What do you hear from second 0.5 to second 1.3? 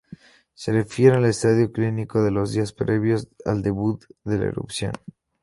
Se refiere al